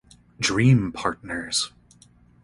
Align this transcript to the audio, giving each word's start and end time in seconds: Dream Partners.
Dream 0.39 0.91
Partners. 0.91 1.71